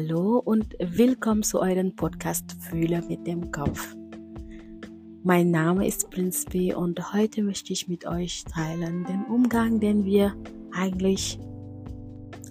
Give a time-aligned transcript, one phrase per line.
[0.00, 3.96] Hallo und willkommen zu eurem Podcast Fühle mit dem Kopf.
[5.24, 10.04] Mein Name ist Prinz B und heute möchte ich mit euch teilen den Umgang, den
[10.04, 10.36] wir
[10.70, 11.40] eigentlich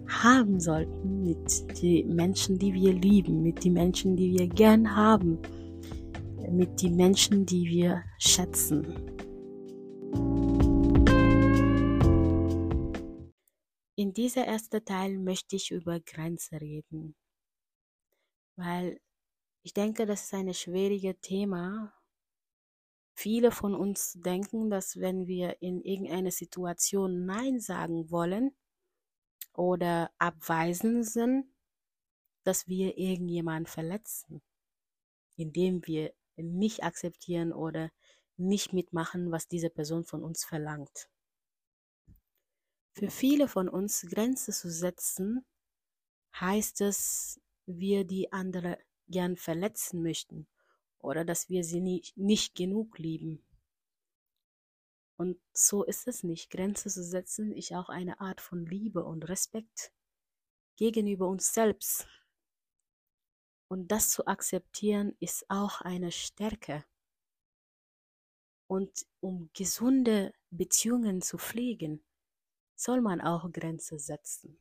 [0.10, 5.40] haben sollten mit den Menschen, die wir lieben, mit den Menschen, die wir gern haben,
[6.52, 8.86] mit den Menschen, die wir schätzen.
[13.96, 17.16] In dieser ersten Teil möchte ich über Grenzen reden,
[18.58, 19.00] weil
[19.62, 21.94] ich denke, das ist ein schwieriges Thema.
[23.14, 28.56] Viele von uns denken, dass wenn wir in irgendeine Situation Nein sagen wollen
[29.54, 31.46] oder abweisen sind,
[32.44, 34.42] dass wir irgendjemanden verletzen,
[35.36, 37.92] indem wir nicht akzeptieren oder
[38.38, 41.10] nicht mitmachen, was diese Person von uns verlangt.
[42.94, 45.46] Für viele von uns Grenzen zu setzen,
[46.40, 50.48] heißt es, wir die andere gern verletzen möchten
[51.00, 53.44] oder dass wir sie nicht, nicht genug lieben.
[55.18, 56.50] Und so ist es nicht.
[56.50, 59.92] Grenzen zu setzen ist auch eine Art von Liebe und Respekt
[60.76, 62.08] gegenüber uns selbst.
[63.68, 66.86] Und das zu akzeptieren ist auch eine Stärke.
[68.68, 72.04] Und um gesunde Beziehungen zu pflegen,
[72.76, 74.60] soll man auch Grenzen setzen.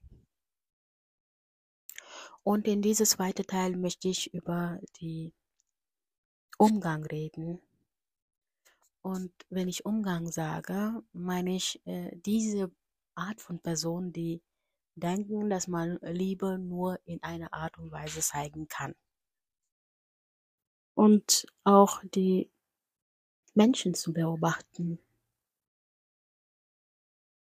[2.47, 5.35] Und in diesem zweiten Teil möchte ich über die
[6.59, 7.61] Umgang reden.
[9.03, 12.71] Und wenn ich Umgang sage, meine ich äh, diese
[13.17, 14.45] Art von Person, die
[14.95, 18.95] denken, dass man Liebe nur in einer Art und Weise zeigen kann.
[20.95, 22.53] Und auch die
[23.55, 25.01] Menschen zu beobachten,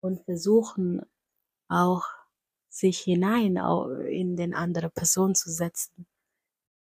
[0.01, 1.01] und versuchen
[1.69, 2.05] auch
[2.75, 3.57] sich hinein
[4.09, 6.07] in den andere Person zu setzen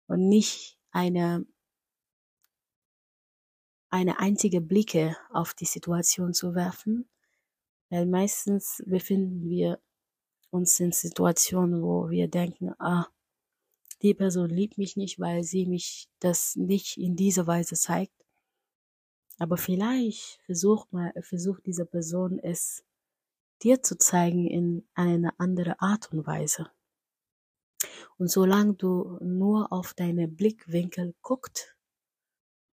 [0.09, 1.47] und nicht eine
[3.89, 7.09] eine einzige Blicke auf die Situation zu werfen,
[7.89, 9.81] weil meistens befinden wir
[10.51, 13.07] uns in Situationen, wo wir denken, ah,
[14.03, 18.13] die Person liebt mich nicht, weil sie mich das nicht in dieser Weise zeigt.
[19.39, 22.85] Aber vielleicht versucht mal, versucht diese Person es
[23.63, 26.71] dir zu zeigen in eine andere Art und Weise.
[28.19, 31.77] Und solange du nur auf deine Blickwinkel guckst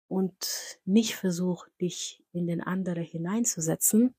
[0.08, 4.14] und nicht versuchst, dich in den anderen hineinzusetzen,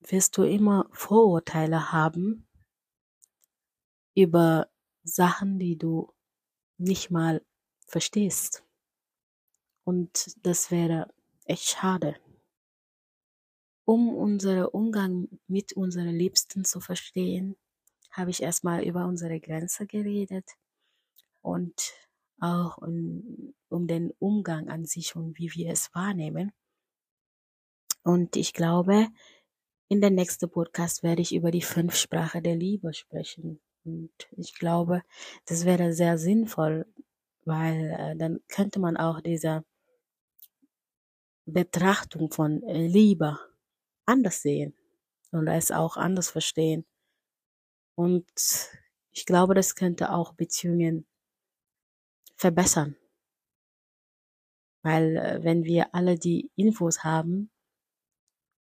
[0.00, 2.48] wirst du immer Vorurteile haben
[4.14, 4.68] über
[5.04, 6.12] Sachen, die du
[6.78, 7.44] nicht mal
[7.86, 8.64] verstehst.
[9.84, 11.12] Und das wäre
[11.44, 12.16] echt schade.
[13.84, 17.56] Um unseren Umgang mit unseren Liebsten zu verstehen,
[18.10, 20.48] habe ich erstmal über unsere Grenze geredet
[21.40, 21.92] und
[22.40, 26.52] auch um, um den Umgang an sich und wie wir es wahrnehmen.
[28.04, 29.08] Und ich glaube,
[29.88, 33.60] in der nächsten Podcast werde ich über die fünf Sprache der Liebe sprechen.
[33.84, 35.02] Und ich glaube,
[35.46, 36.86] das wäre sehr sinnvoll,
[37.44, 39.64] weil äh, dann könnte man auch diese
[41.46, 43.38] Betrachtung von Liebe
[44.06, 44.74] anders sehen
[45.30, 46.84] und es auch anders verstehen.
[47.94, 48.26] Und
[49.10, 51.06] ich glaube, das könnte auch Beziehungen
[52.36, 52.96] verbessern.
[54.82, 57.50] Weil äh, wenn wir alle die Infos haben,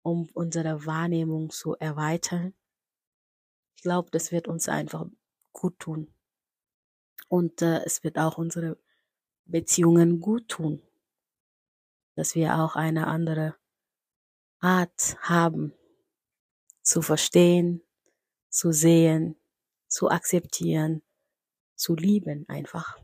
[0.03, 2.55] um unsere Wahrnehmung zu erweitern,
[3.77, 5.07] ich glaube, das wird uns einfach
[5.53, 6.15] gut tun.
[7.29, 8.77] Und äh, es wird auch unsere
[9.47, 10.83] Beziehungen gut tun,
[12.15, 13.57] dass wir auch eine andere
[14.63, 15.73] Art haben,
[16.83, 17.83] zu verstehen,
[18.49, 19.37] zu sehen,
[19.89, 21.03] zu akzeptieren,
[21.75, 22.97] zu lieben einfach.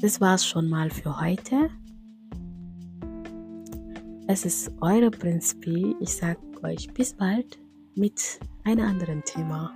[0.00, 1.70] Das war's schon mal für heute.
[4.28, 5.94] Es ist eure Prinz P.
[6.00, 7.58] Ich sag euch bis bald
[7.94, 9.72] mit einem anderen Thema.